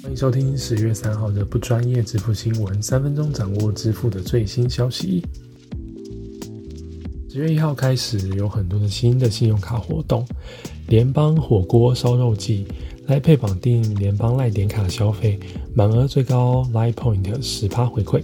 [0.00, 5.24] 欢迎收听十月三号的不专业支付新闻，三分钟掌握支付的最新消息。
[7.28, 10.24] 十月一号开始，有很多的新的信用卡活动，
[10.86, 12.64] 联邦火锅烧肉季、
[13.06, 15.38] 来配绑定联邦赖点卡消费，
[15.74, 18.22] 满额最高 Line Point 十趴回馈。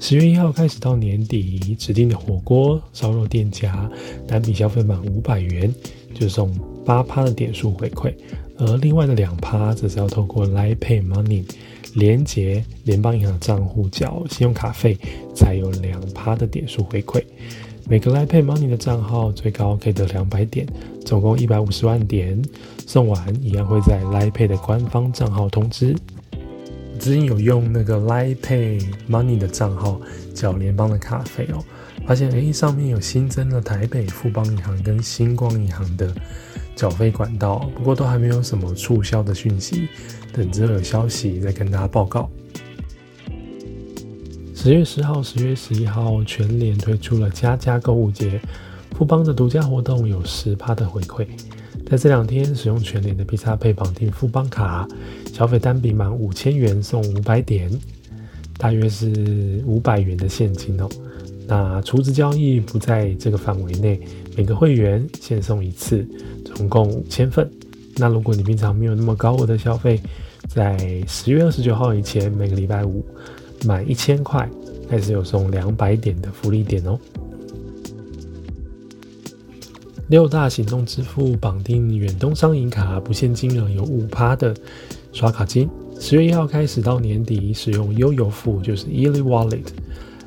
[0.00, 3.88] 十月一号开始到年底，指定的火锅烧肉店家
[4.26, 5.72] 单笔消费满五百元，
[6.12, 6.52] 就送
[6.84, 8.12] 八趴的点数回馈。
[8.58, 11.44] 而另外的两趴，则是要透过 l i p a y Money
[11.94, 14.96] 连接联邦银行账户缴信用卡费，
[15.34, 17.22] 才有两趴的点数回馈。
[17.88, 20.66] 每个 l i p a y Money 的账号最高可以得两百点，
[21.04, 22.40] 总共一百五十万点。
[22.86, 25.94] 送完一样会在 l i p a y 的官方账号通知。
[26.98, 30.00] 之前有用那个 l i p a y Money 的账号
[30.34, 31.62] 缴联邦的卡费哦，
[32.06, 36.14] 发现诶上面有新增了台北富邦银行跟星光银行的。
[36.76, 39.88] 缴费管道，不过都还没有什么促销的讯息，
[40.32, 42.30] 等着有消息再跟大家报告。
[44.54, 48.38] 十月十号、十月十一号，全联推出了加加购物节，
[48.92, 51.26] 富邦的独家活动有十趴的回馈，
[51.88, 54.86] 在这两天使用全联的 P 叉配绑定富邦卡，
[55.32, 57.70] 消费单笔满五千元送五百点，
[58.58, 60.88] 大约是五百元的现金哦。
[61.46, 64.00] 那储值交易不在这个范围内，
[64.36, 66.06] 每个会员限送一次，
[66.44, 67.48] 总共五千份。
[67.96, 70.00] 那如果你平常没有那么高额的消费，
[70.48, 73.04] 在十月二十九号以前，每个礼拜五
[73.64, 74.48] 满一千块，
[74.88, 76.98] 还是有送两百点的福利点哦。
[80.08, 84.54] 六大行动支付绑定远东商银卡，不限金额，有五趴的
[85.12, 85.68] 刷卡金。
[85.98, 89.66] 十月一号开始到年底，使用悠游付就是 e l y Wallet。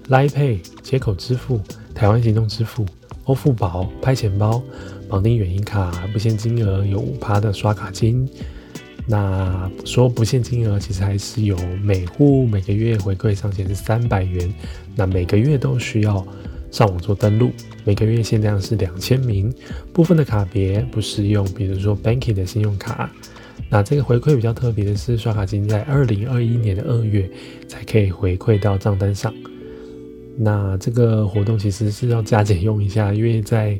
[0.09, 1.61] Lipay 接口支付、
[1.93, 2.85] 台湾行动支付、
[3.25, 4.61] 欧付宝、拍钱包、
[5.07, 8.27] 绑定远银卡，不限金额，有五趴的刷卡金。
[9.07, 14.51] 那说不限金额，其实还是有每户每个月回馈上限是三百元。
[14.95, 16.25] 那每个月都需要
[16.71, 17.51] 上网做登录，
[17.83, 19.53] 每个月限量是两千名。
[19.93, 23.09] 部分的卡别不适用，比如说 Banky 的信用卡。
[23.69, 27.29] 那这个回馈比较特别的是，刷卡金在二零二一年的二月
[27.67, 29.31] 才可以回馈到账单上。
[30.41, 33.77] 那这个活动其实是要加减用一下，因为在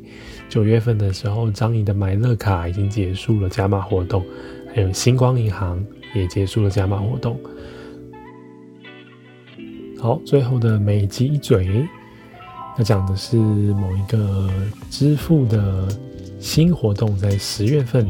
[0.49, 4.25] 九月份的时候，张仪的买乐卡已经结束了加码活动，
[4.75, 5.81] 还有星光银行
[6.13, 7.39] 也结束了加码活动。
[9.97, 11.87] 好，最后的美鸡一嘴，
[12.77, 14.51] 要讲的是某一个
[14.89, 15.87] 支付的
[16.41, 18.05] 新活动，在十月份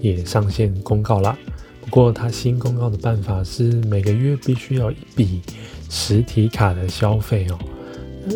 [0.00, 1.38] 也上线公告了。
[1.82, 5.40] 不过它新公告的办法是每个月必须要一笔。
[5.90, 7.58] 实体卡的消费哦，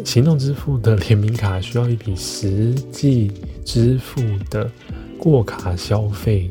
[0.04, 3.30] 行动支付的联名卡需要一笔实际
[3.64, 4.20] 支付
[4.50, 4.68] 的
[5.16, 6.50] 过卡消费，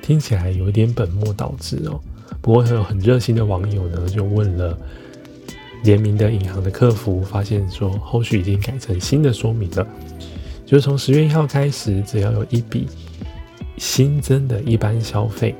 [0.00, 2.00] 听起来有一点本末倒置哦。
[2.40, 4.78] 不过有很热心的网友呢，就问了
[5.82, 9.86] 联名的银行的客服，发现说后续已经改成新的说明了，
[10.64, 12.86] 就是从十月一号开始，只要有一笔
[13.76, 15.54] 新增的一般消费，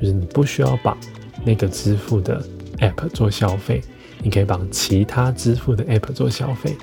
[0.00, 0.96] 就是你不需要把
[1.44, 2.42] 那个支付的
[2.80, 3.80] app 做消费。
[4.26, 6.76] 你可以绑其他支付的 App 做消费，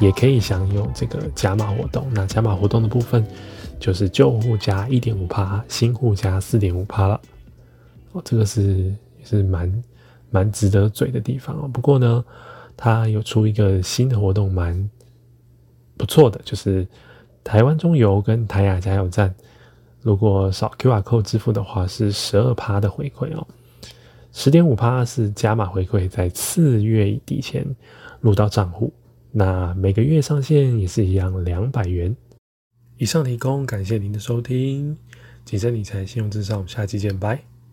[0.00, 2.10] 也可以享有这个加码活动。
[2.14, 3.22] 那加码活动的部分
[3.78, 7.20] 就是旧户加一点五趴，新户加四点五趴了。
[8.12, 8.90] 哦，这个是
[9.22, 9.84] 是蛮
[10.30, 11.68] 蛮值得嘴的地方哦。
[11.68, 12.24] 不过呢，
[12.74, 14.88] 它有出一个新的活动，蛮
[15.98, 16.88] 不错的，就是
[17.44, 19.34] 台湾中油跟台亚加油站，
[20.00, 23.46] 如果扫 QR Code 支付的话，是十二趴的回馈哦。
[24.32, 27.64] 十点五趴是加码回馈，在次月底前
[28.20, 28.92] 入到账户。
[29.30, 32.14] 那每个月上限也是一样，两百元
[32.96, 33.64] 以上提供。
[33.64, 34.96] 感谢您的收听，
[35.44, 37.51] 谨慎理财，信用至上，我们下期见，拜。